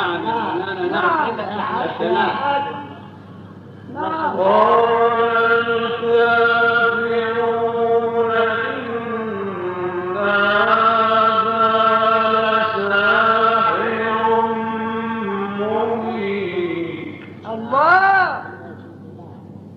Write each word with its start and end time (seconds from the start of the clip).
نعم 0.00 0.24
نعم 0.24 0.86
نعم 0.90 1.36
نعم 2.00 2.62
نعم 3.94 4.36
الله 17.46 18.42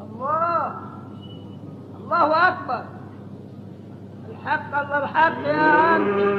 الله 0.00 0.72
الله 1.96 2.48
أكبر. 2.48 2.82
الحق 4.30 4.80
الله 4.80 4.98
الحق 4.98 5.38
يا 5.46 5.96
أنت 5.96 6.35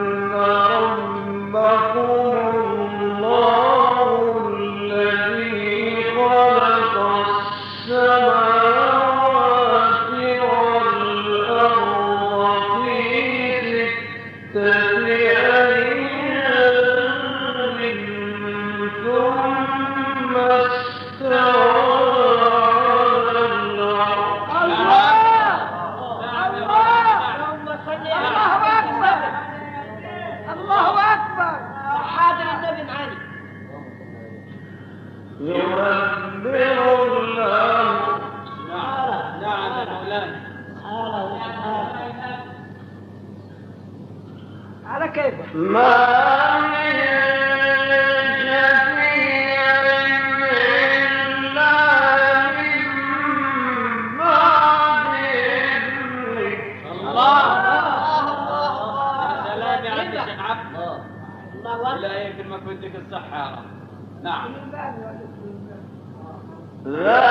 Love. 66.88 67.27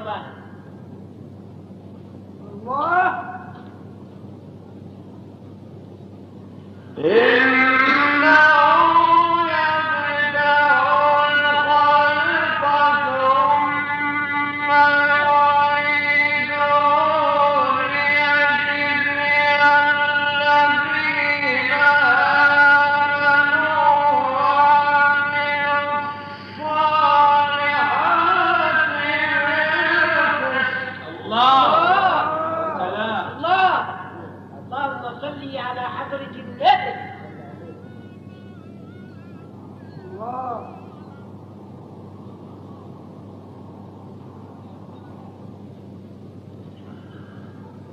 يا 0.00 0.04
سيدي 0.04 0.40
والله 2.42 3.20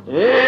الله 0.10 0.47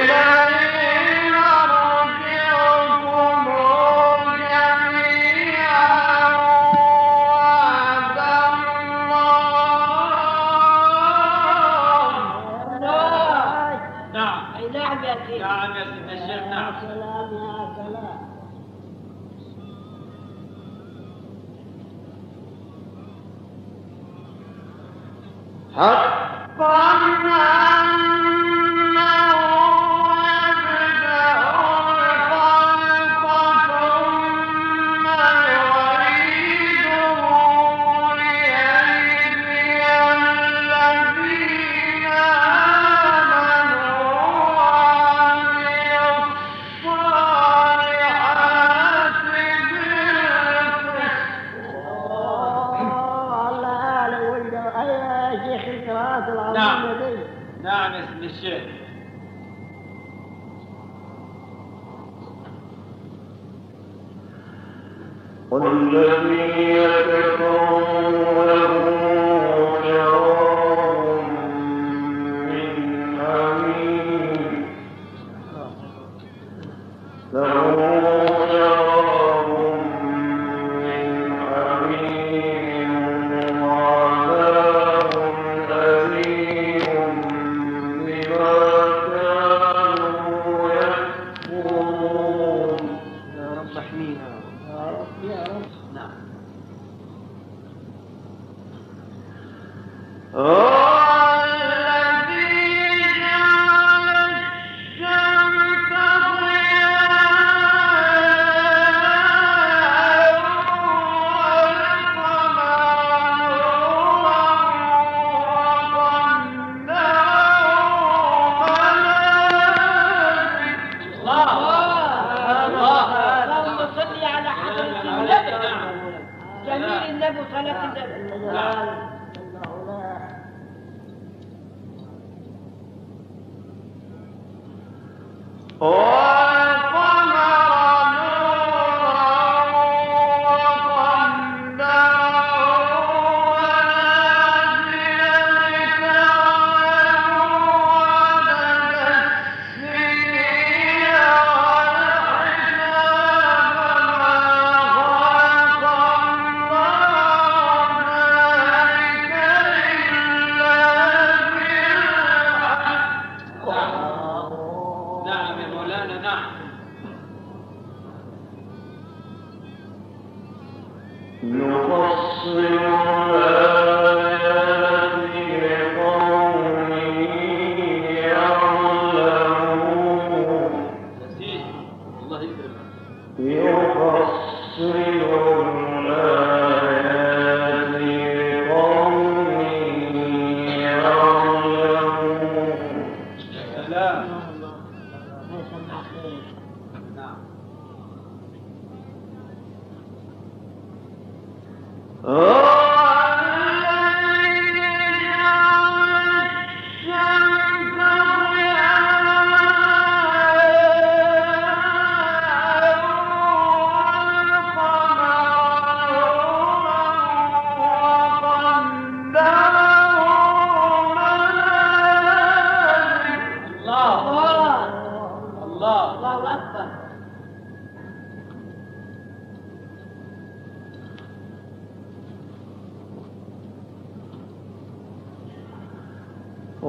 Lord, 183.99 185.58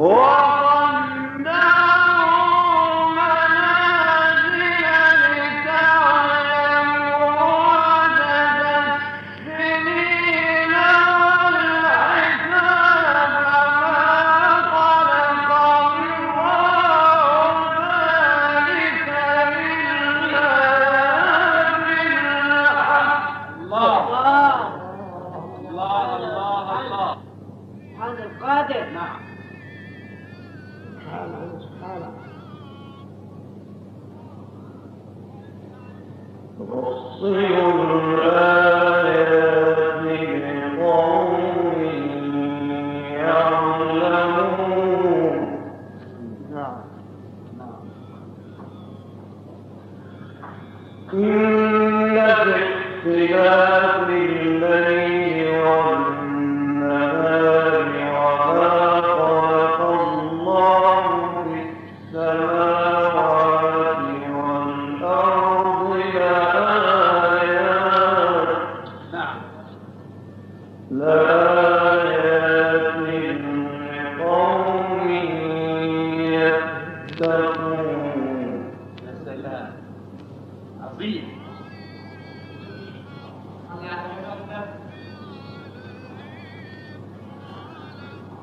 الله 0.00 0.29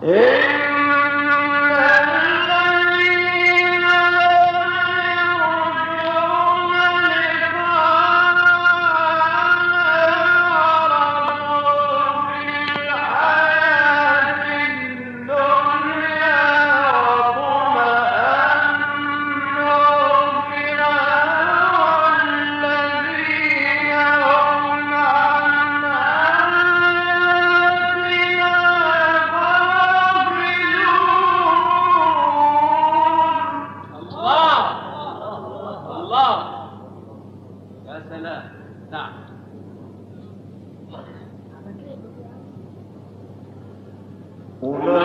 الله 0.07 0.46
Uno. 44.59 44.96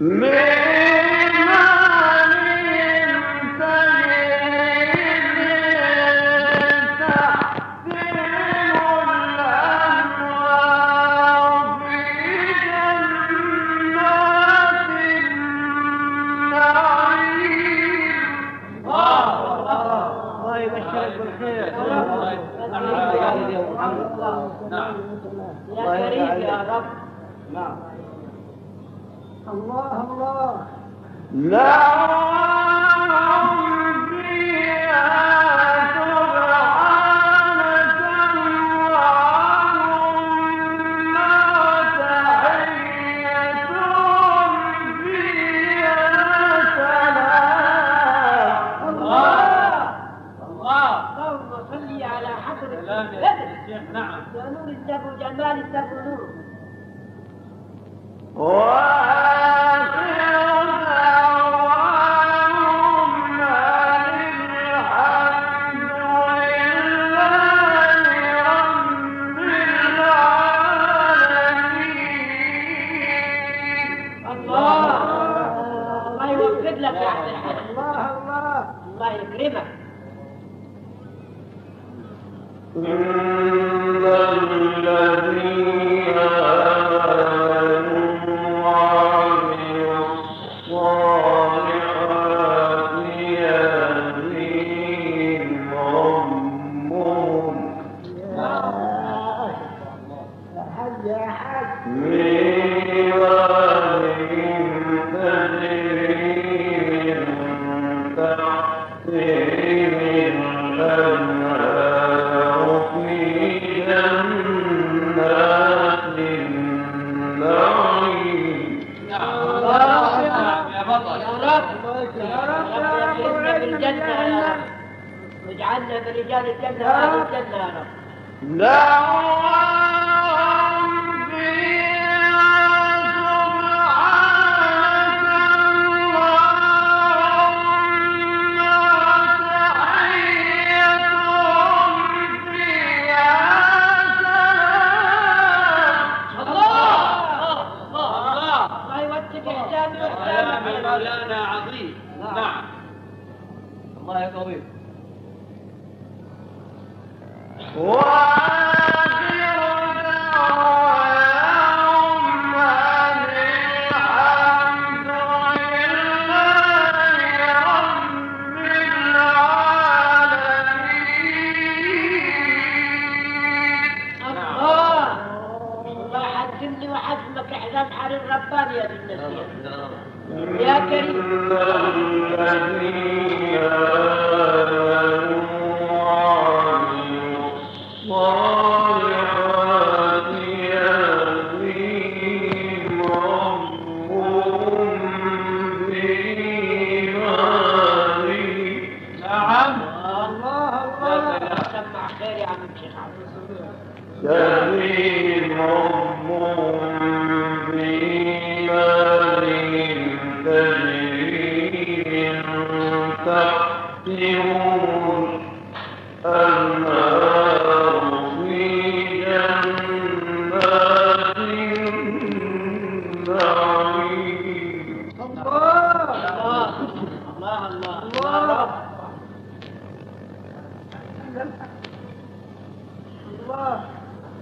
Man! 0.00 0.61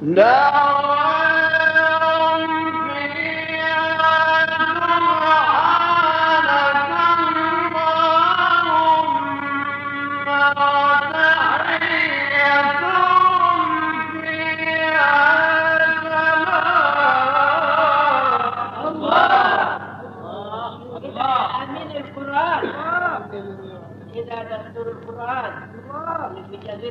No! 0.03 0.23
I... 0.23 1.30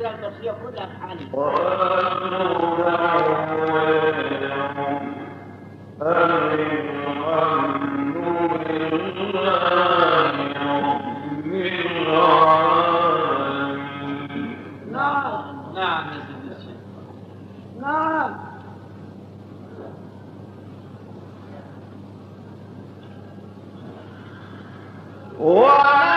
كبيرة 0.00 0.14
المرسية 0.14 0.52
كلها 0.52 0.88
حالي 1.00 1.26
نعم 14.92 15.72
نعم 15.74 16.06
يا 16.12 16.22
سيدي 16.26 16.56
الشيخ 16.56 16.76
نعم 17.80 18.34
وعلى 25.40 26.09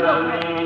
Amén. 0.00 0.61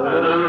الله 0.00 0.47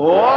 Oh! 0.00 0.27